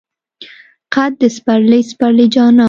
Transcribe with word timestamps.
قد 0.93 1.11
د 1.21 1.23
سپرلی، 1.35 1.81
سپرلی 1.91 2.25
جانان 2.33 2.59